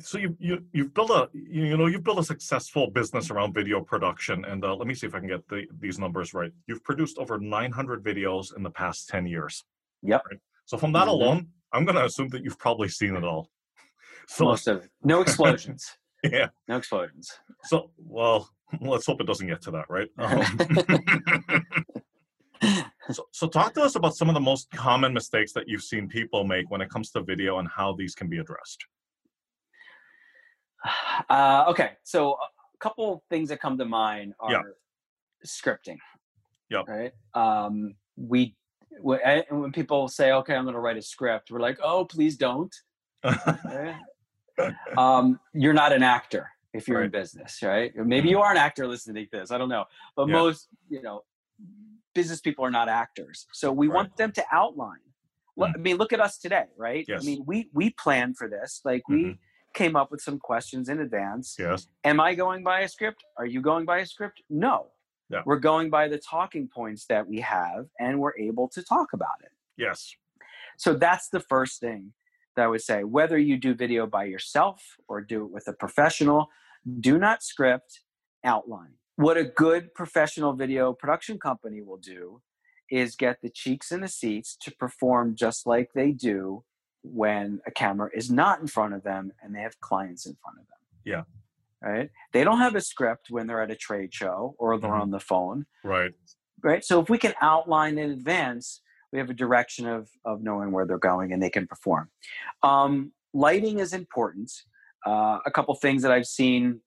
[0.00, 3.52] so you you you've built a you, you know you've built a successful business around
[3.52, 6.52] video production and uh, let me see if i can get the, these numbers right
[6.66, 9.64] you've produced over 900 videos in the past 10 years
[10.02, 10.22] Yep.
[10.30, 10.40] Right?
[10.66, 11.10] so from that Mhm.
[11.12, 13.50] alone i'm going to assume that you've probably seen it all
[14.28, 14.88] so Most of.
[15.02, 15.96] No explosions.
[16.24, 17.30] yeah no explosions.
[17.64, 18.48] so well
[18.80, 20.44] let's hope it doesn't get to that right um,
[23.10, 26.06] so, so talk to us about some of the most common mistakes that you've seen
[26.08, 28.84] people make when it comes to video and how these can be addressed
[31.28, 34.62] Uh, okay, so a couple things that come to mind are Yeah.
[35.44, 35.98] scripting.
[36.70, 36.88] Yep.
[36.88, 37.12] Right.
[37.34, 38.56] Um, we
[39.00, 42.36] when, when people say, "Okay, I'm going to write a script," we're like, "Oh, please
[42.36, 42.74] don't."
[43.24, 43.96] right?
[44.96, 47.92] um, you're not an actor if you're in business, right?
[47.94, 49.50] Maybe you are an actor listening to this.
[49.50, 49.84] I don't know,
[50.16, 50.34] but Yeah.
[50.34, 51.24] most you know
[52.14, 53.94] business people are not actors, so we Right.
[53.96, 55.00] want them to outline.
[55.58, 55.74] Mm.
[55.74, 57.04] I mean, look at us today, right?
[57.06, 57.22] Yes.
[57.22, 58.80] I mean, we we planned for this.
[58.84, 59.38] Like we
[59.74, 61.56] came up with some questions in advance.
[61.58, 63.24] yes Am I going by a script?
[63.36, 64.42] Are you going by a script?
[64.50, 64.86] No.
[65.30, 65.42] Yeah.
[65.44, 69.38] We're going by the talking points that we have, and we're able to talk about
[69.42, 69.52] it.
[69.76, 70.14] yes
[70.78, 72.12] So that's the first thing
[72.56, 73.04] that I would say.
[73.04, 76.48] Whether you do video by yourself or do it with a professional,
[77.00, 78.00] do not script,
[78.44, 78.94] outline.
[79.16, 82.40] What a good professional video production company will do
[82.90, 86.64] is get the cheeks in the seats to perform just like they do
[87.02, 90.58] when a camera is not in front of them and they have clients in front
[90.58, 90.78] of them.
[91.04, 91.22] Yeah.
[91.82, 92.10] Right?
[92.32, 95.00] They don't have a script when they're at a trade show or they're Mhm.
[95.02, 96.12] on the phone right
[96.64, 98.82] right so if we can outline in advance
[99.12, 102.10] we have a direction of of knowing where they're going and they can perform
[102.64, 104.50] um, lighting is important
[105.06, 106.80] uh, a couple things that i've seen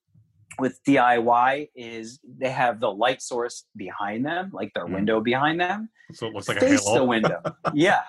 [0.61, 4.93] with diy is they have the light source behind them like their Mm.
[4.97, 6.71] window behind them so it looks like a halo.
[6.77, 7.41] face the window
[7.73, 8.03] yeah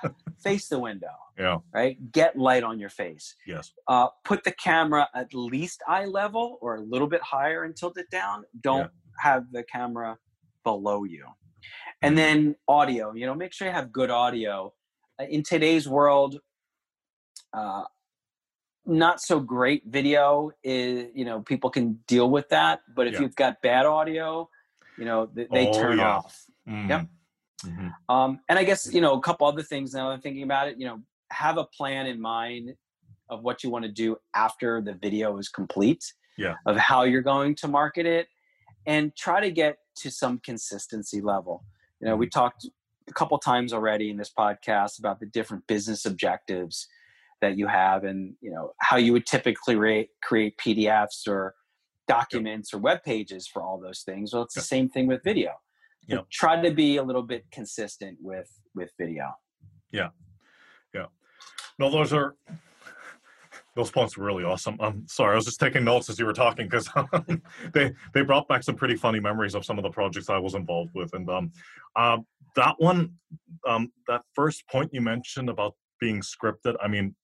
[0.47, 5.09] face the window yeah right get light on your face yes uh, put the camera
[5.15, 8.45] at least eye level or a little bit higher and tilt it down.
[8.61, 10.11] Don't have the camera
[10.65, 11.25] below you.
[12.05, 14.73] And then audio, you know, make sure you have good audio.
[15.21, 16.33] Uh, In today's world,
[17.55, 17.85] uh,
[18.87, 22.81] not so great video is, you know, people can deal with that.
[22.95, 23.21] But if Yeah.
[23.21, 24.49] you've got bad audio,
[24.99, 26.17] you know, th- they Oh, turn yeah.
[26.17, 26.45] off.
[26.69, 26.89] Mm.
[26.89, 27.07] Yep.
[27.65, 27.93] Mhm.
[28.09, 30.69] Um, and I guess you know a couple other things now that I'm thinking about
[30.69, 30.79] it.
[30.79, 32.75] You know, have a plan in mind
[33.29, 36.13] of what you want to do after the video is complete.
[36.37, 36.57] Yeah.
[36.67, 38.27] Of how you're going to market it,
[38.87, 41.65] and try to get to some consistency level.
[42.01, 42.67] You know, we talked
[43.09, 46.89] a couple times already in this podcast about the different business objectives
[47.43, 51.55] that you have, and you know how you would typically create create PDFs or
[52.09, 54.33] documents or web pages for all those things.
[54.33, 55.51] Well, it's the same thing with video.
[56.09, 56.27] Yep.
[56.33, 59.33] Try to be a little bit consistent with with video.
[59.91, 60.09] Yeah
[60.95, 61.07] yeah
[61.79, 62.37] no, those are
[63.75, 64.77] those points were really awesome.
[64.81, 66.89] I'm sorry, I was just taking notes as you were talking because
[67.73, 70.55] they they brought back some pretty funny memories of some of the projects I was
[70.55, 71.53] involved with, and um,
[71.97, 72.19] uh,
[72.57, 73.15] that one,
[73.67, 76.77] um, that first point you mentioned about being scripted.
[76.83, 77.15] I mean,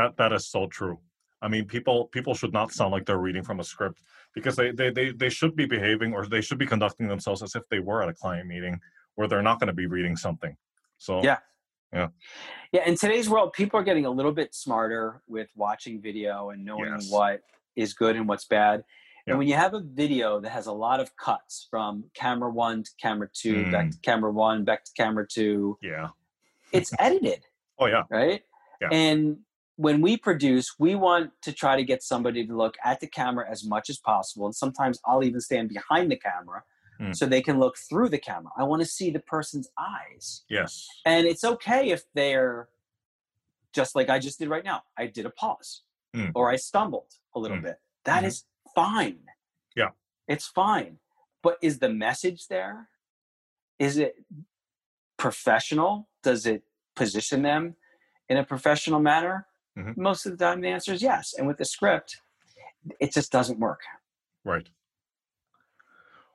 [0.00, 0.98] that that is so true.
[1.42, 3.98] I mean, people people should not sound like they're reading from a script
[4.34, 7.54] because they they they, they should be behaving or they should be conducting themselves as
[7.54, 8.78] if they were at a client meeting
[9.16, 10.54] where they're not going to be reading something.
[10.98, 11.38] So Yeah.
[11.92, 12.08] Yeah,
[12.72, 12.86] yeah.
[12.88, 16.92] in today's world, people are getting a little bit smarter with watching video and knowing
[16.94, 17.10] Yes.
[17.10, 17.40] what
[17.74, 18.84] is good and what's bad.
[19.26, 19.32] Yeah.
[19.32, 22.84] And when you have a video that has a lot of cuts from camera one
[22.84, 23.92] to camera two, back Mm.
[23.92, 26.08] to camera one, back to camera two, yeah.
[26.72, 27.40] it's edited,
[27.80, 28.04] Oh yeah.
[28.08, 28.42] right?
[28.80, 28.90] Yeah.
[28.92, 29.38] And
[29.80, 33.46] when we produce, we want to try to get somebody to look at the camera
[33.50, 34.44] as much as possible.
[34.44, 36.62] And sometimes I'll even stand behind the camera
[37.00, 37.16] Mm.
[37.16, 38.52] so they can look through the camera.
[38.58, 40.44] I want to see the person's eyes.
[40.50, 40.86] Yes.
[41.06, 42.68] And it's okay if they're
[43.72, 44.82] just like I just did right now.
[44.98, 45.82] I did a pause
[46.14, 46.32] Mm.
[46.34, 47.62] or I stumbled a little Mm.
[47.62, 47.80] bit.
[48.04, 48.26] That Mhm.
[48.26, 49.30] is fine.
[49.74, 49.92] Yeah.
[50.28, 50.98] It's fine.
[51.42, 52.90] But is the message there?
[53.78, 54.22] Is it
[55.16, 56.10] professional?
[56.22, 56.64] Does it
[56.94, 57.76] position them
[58.28, 59.46] in a professional manner?
[59.80, 59.96] Mhm.
[59.96, 61.34] Most of the time, the answer is yes.
[61.36, 62.20] And with the script,
[62.98, 63.80] it just doesn't work.
[64.44, 64.68] Right.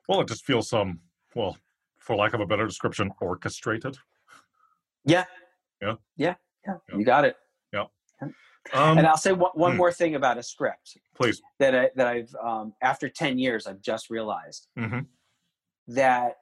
[0.08, 1.02] Well, it just feels um
[1.36, 1.58] well,
[1.98, 3.98] for lack of a better description, orchestrated.
[5.04, 5.26] Yeah.
[5.82, 5.96] Yeah.
[6.18, 6.36] Yeah.
[6.66, 6.76] Yeah.
[6.90, 6.98] Yeah.
[6.98, 7.38] You got it.
[8.74, 9.78] Um, and I'll say one, one hmm.
[9.78, 11.42] more thing about a script please.
[11.60, 15.02] that I that I've um, after ten years I've just realized hmm
[15.88, 16.38] that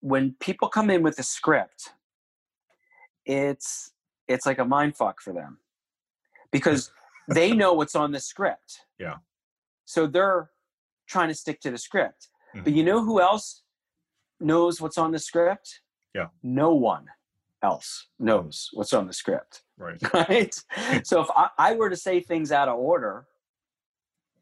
[0.00, 1.90] when people come in with a script,
[3.26, 3.92] it's
[4.26, 5.58] it's like a mind fuck for them
[6.52, 6.90] because
[7.28, 8.80] they know what's on the script.
[8.98, 9.16] Yeah.
[9.84, 10.50] So they're
[11.08, 12.28] trying to stick to the script.
[12.54, 12.76] But Mhm.
[12.76, 13.62] you know who else
[14.40, 15.80] knows what's on the script?
[16.14, 16.28] Yeah.
[16.42, 17.06] No one
[17.62, 19.62] else knows what's on the script.
[19.76, 20.00] Right.
[20.14, 20.54] right?
[21.04, 23.26] so if I, I were to say things out of order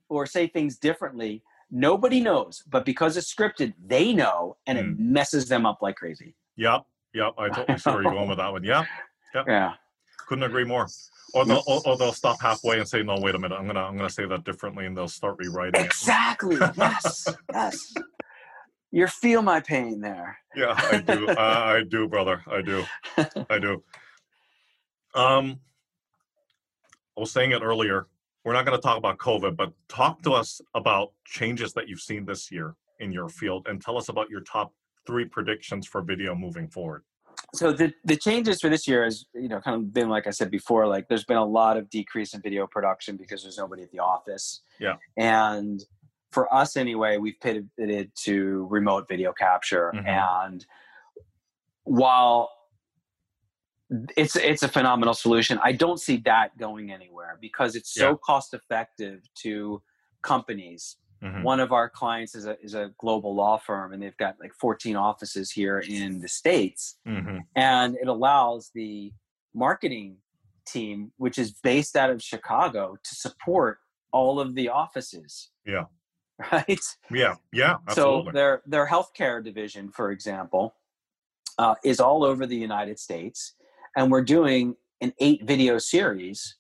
[0.09, 2.63] or say things differently, nobody knows.
[2.69, 6.37] But because it's scripted, they know, and it messes them up like crazy.
[6.57, 6.83] Yep.
[7.15, 7.35] Yep.
[7.39, 8.65] I totally see where you're going with that one.
[8.65, 8.85] Yeah.
[9.49, 9.73] Yeah.
[10.29, 10.87] Couldn't agree more.
[11.35, 13.57] Or they'll, or, or they'll stop halfway and say, "No, wait a minute.
[13.57, 15.85] I'm gonna I'm gonna say that differently," and they'll start rewriting it.
[15.87, 16.57] Exactly.
[16.77, 17.27] Yes.
[17.53, 17.95] yes.
[18.93, 20.39] You feel my pain there.
[20.55, 21.29] Yeah, I do.
[21.39, 22.43] I, I do, brother.
[22.47, 22.85] I do.
[23.51, 23.83] I do.
[25.17, 25.59] Um,
[27.17, 28.07] I was saying it earlier.
[28.45, 32.01] We're not going to talk about COVID, but talk to us about changes that you've
[32.01, 34.73] seen this year in your field, and tell us about your top
[35.07, 37.03] three predictions for video moving forward.
[37.53, 40.31] So the the changes for this year has you know kind of been like I
[40.31, 43.83] said before, like there's been a lot of decrease in video production because there's nobody
[43.83, 44.63] at the office.
[44.81, 44.97] Yeah.
[45.17, 45.83] And
[46.33, 50.07] for us anyway, we've pivoted to remote video capture, Mhm.
[50.07, 50.67] and
[51.85, 52.51] while
[54.17, 58.17] it's it's a phenomenal solution, I don't see that going anywhere because it's so Yeah.
[58.25, 59.83] cost effective to
[60.23, 61.43] companies Mhm.
[61.43, 64.53] one of our clients is a is a global law firm and they've got like
[64.55, 67.41] 14 offices here in the states Mhm.
[67.57, 69.13] and it allows the
[69.55, 70.19] marketing
[70.67, 73.79] team which is based out of chicago to support
[74.13, 75.85] all of the offices Yeah.
[76.53, 77.37] right Yeah.
[77.53, 77.77] Yeah.
[77.91, 80.75] so their their healthcare division for example
[81.59, 83.55] uh, is all over the united states
[83.97, 86.57] and we're doing an eight video series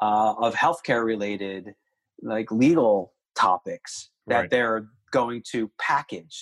[0.00, 1.74] uh, of healthcare related
[2.22, 4.50] like legal topics that Right.
[4.50, 4.80] they're
[5.12, 6.36] going to package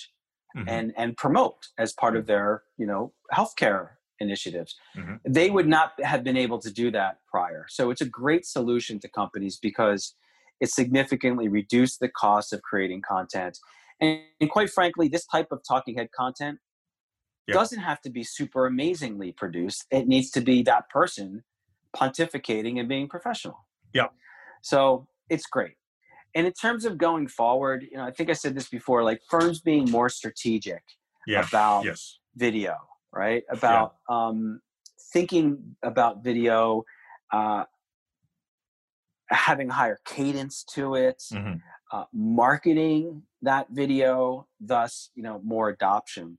[0.55, 0.65] Mhm.
[0.67, 3.83] and and promote as part of their you know healthcare
[4.19, 5.19] initiatives Mhm.
[5.37, 8.99] they would not have been able to do that prior so it's a great solution
[9.03, 10.01] to companies because
[10.63, 13.53] it significantly reduced the cost of creating content
[14.01, 16.57] and, and quite frankly this type of talking head content
[17.47, 17.55] Yeah.
[17.59, 21.27] doesn't have to be super amazingly produced it needs to be that person
[21.99, 23.57] pontificating and being professional
[23.99, 24.09] Yeah.
[24.61, 25.75] so it's great
[26.35, 29.21] and in terms of going forward you know i think i said this before like
[29.29, 30.83] firms being more strategic
[31.27, 31.45] yeah.
[31.47, 32.19] about Yes.
[32.35, 32.75] video
[33.11, 34.61] right about um,
[35.13, 36.83] thinking about video
[37.31, 37.63] uh,
[39.29, 41.61] having higher cadence to it Mhm.
[41.91, 46.37] uh, marketing that video thus you know more adoption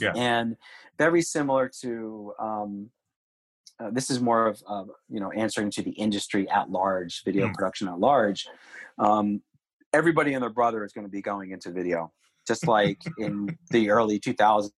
[0.00, 0.12] Yeah.
[0.14, 0.56] and
[0.98, 2.90] very similar to um,
[3.80, 7.48] uh, this is more of uh, you know answering to the industry at large video
[7.48, 7.54] Mm.
[7.54, 8.46] production at large
[8.98, 9.42] um,
[9.92, 12.12] everybody and their brother is going to be going into video
[12.46, 14.70] just like in the early 2000s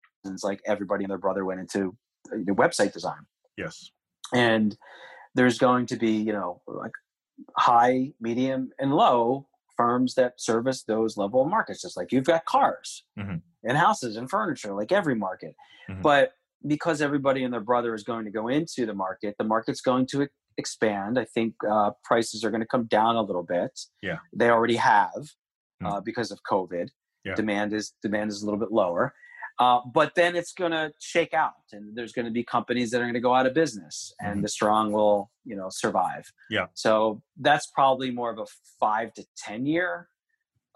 [0.42, 1.96] like everybody and their brother went into
[2.32, 3.24] uh, the website design
[3.56, 3.90] Yes.
[4.34, 4.76] and
[5.34, 6.92] there's going to be you know like
[7.56, 12.44] high medium and low firms that service those level of markets just like you've got
[12.46, 13.42] cars Mhm.
[13.64, 15.54] and houses and furniture like every market
[15.90, 16.00] Mhm.
[16.02, 16.32] but
[16.66, 20.06] because everybody and their brother is going to go into the market the market's going
[20.06, 20.26] to
[20.58, 24.18] expand i think uh, prices are going to come down a little bit Yeah.
[24.32, 25.22] they already have
[25.82, 25.92] Mm.
[25.92, 26.88] uh, because of covid
[27.24, 27.34] Yeah.
[27.34, 29.12] demand is demand is a little bit lower
[29.58, 32.98] uh, but then it's going to shake out and there's going to be companies that
[33.02, 34.42] are going to go out of business and Mhm.
[34.44, 36.66] the strong will you know survive Yeah.
[36.72, 38.46] so that's probably more of a
[38.80, 40.08] five to ten year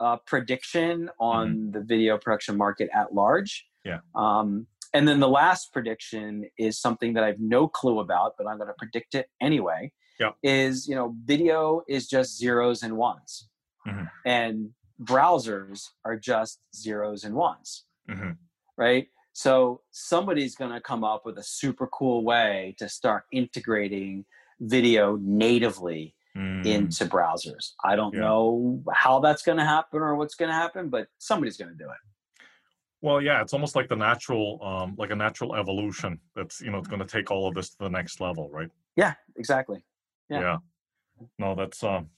[0.04, 3.52] uh, prediction on the video production market at large
[3.86, 3.88] Mm-hmm.
[3.92, 4.00] Yeah.
[4.14, 8.46] um, and then the last prediction is something that i have no clue about but
[8.46, 10.32] i'm going to predict it anyway Yeah.
[10.42, 13.48] is you know video is just zeros and ones
[13.86, 14.10] Mhm.
[14.26, 14.70] and
[15.02, 18.36] browsers are just zeros and ones Mhm.
[18.76, 19.08] right?
[19.32, 24.24] So somebody's going to come up with a super cool way to start integrating
[24.60, 26.64] video natively Mm.
[26.64, 27.72] into browsers.
[27.84, 28.20] I don't Yeah.
[28.20, 31.76] know how that's going to happen or what's going to happen, but somebody's going to
[31.84, 32.02] do it.
[33.02, 36.20] Well, yeah, it's almost like the natural, um, like a natural evolution.
[36.36, 38.68] That's you know, it's going to take all of this to the next level, right?
[38.96, 39.84] Yeah, exactly.
[40.28, 40.58] Yeah.
[41.38, 42.08] No, that's um,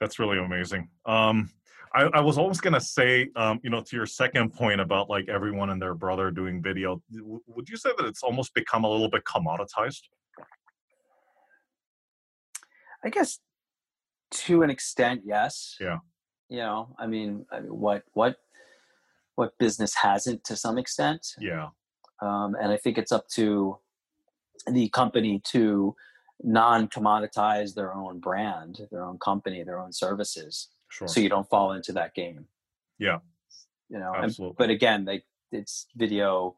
[0.00, 0.88] that's really amazing.
[1.06, 1.50] Um,
[1.94, 5.28] I, I was almost gonna say, um, you know, to your second point about like
[5.28, 8.90] everyone and their brother doing video, w- would you say that it's almost become a
[8.90, 10.02] little bit commoditized?
[13.04, 13.38] I guess
[14.30, 15.76] to an extent, yes.
[15.80, 15.98] Yeah.
[16.48, 18.36] You know, I mean, I mean what what
[19.36, 21.68] what business hasn't to some extent, Yeah.
[22.20, 23.78] um, and I think it's up to
[24.66, 25.94] the company to
[26.42, 31.08] non-commoditize their own brand, their own company, their own services, Sure.
[31.08, 32.46] so you don't fall into that game.
[32.98, 33.18] Yeah.
[33.88, 36.56] You know, and, but again, they it's video.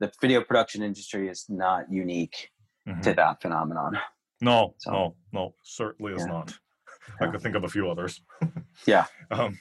[0.00, 2.50] The video production industry is not unique
[2.86, 3.00] Mhm.
[3.02, 3.98] to that phenomenon.
[4.42, 6.26] No, So- no, no, certainly is Yeah.
[6.32, 6.52] not.
[7.20, 7.30] I Yeah.
[7.30, 8.20] could think of a few others.
[8.86, 9.06] Yeah.
[9.30, 9.58] Um,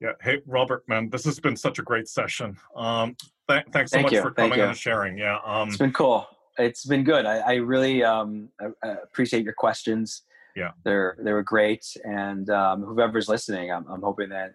[0.00, 0.12] yeah.
[0.22, 2.56] Hey, Robert, man, this has been such a great session.
[2.76, 3.16] Um,
[3.48, 5.18] th- thanks so Thank much you, for coming and sharing.
[5.18, 5.38] Yeah.
[5.44, 6.26] Um, It's been cool.
[6.58, 7.26] It's been good.
[7.26, 10.22] I, I really um, I, I appreciate your questions.
[10.56, 10.70] Yeah.
[10.84, 14.54] they're they were great, and um, whoever's listening, I'm, I'm hoping that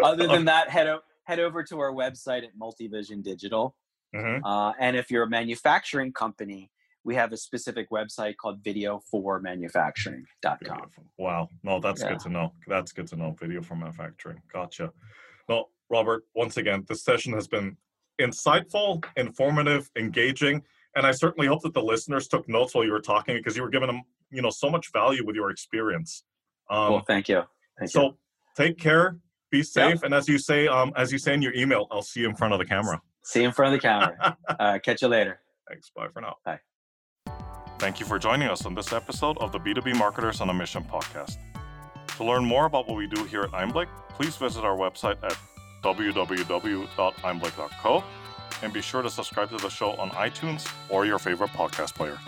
[0.03, 3.75] Other than that, head, o- head over to our website at Multivision Digital.
[4.15, 4.41] Mhm.
[4.45, 6.71] Uh, and if you're a manufacturing company,
[7.05, 10.91] we have a specific website called video4manufacturing.com.
[11.19, 11.49] Wow.
[11.63, 12.11] No, that's Yeah.
[12.11, 12.53] good to know.
[12.67, 13.33] That's good to know.
[13.33, 14.41] Video for manufacturing.
[14.53, 14.93] Gotcha.
[15.49, 17.77] Well, Robert, once again, this session has been
[18.21, 20.63] insightful, informative, engaging,
[20.95, 23.63] and I certainly hope that the listeners took notes while you were talking because you
[23.63, 26.25] were giving them, you know, so much value with your experience.
[26.71, 27.43] Um, well, thank you.
[27.79, 28.19] Thank so you.
[28.57, 29.17] take care,
[29.51, 32.21] be safe, and as you say, um, as you say in your email, I'll see
[32.21, 33.01] you in front of the camera.
[33.25, 34.37] See you in front of the camera.
[34.61, 35.41] uh, catch you later.
[35.69, 35.91] Thanks.
[35.91, 36.37] Bye for now.
[36.45, 36.61] Bye.
[37.83, 40.85] Thank you for joining us on this episode of the B2B Marketers on a Mission
[40.85, 41.39] podcast.
[42.17, 45.37] To learn more about what we do here at Einblick, please visit our website at
[45.83, 48.05] www.einblick.co
[48.63, 52.21] and be sure to subscribe to the show on iTunes or your favorite podcast player.